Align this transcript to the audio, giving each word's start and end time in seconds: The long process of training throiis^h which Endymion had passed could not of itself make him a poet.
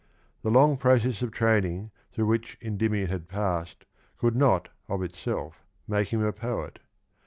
The 0.41 0.49
long 0.49 0.77
process 0.77 1.21
of 1.21 1.29
training 1.31 1.91
throiis^h 2.17 2.27
which 2.27 2.57
Endymion 2.59 3.05
had 3.07 3.27
passed 3.27 3.85
could 4.17 4.35
not 4.35 4.69
of 4.89 5.03
itself 5.03 5.63
make 5.87 6.07
him 6.07 6.23
a 6.23 6.33
poet. 6.33 6.79